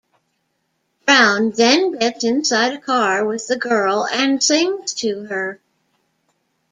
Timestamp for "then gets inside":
1.51-2.73